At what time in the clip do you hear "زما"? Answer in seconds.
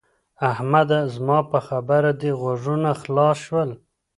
1.15-1.39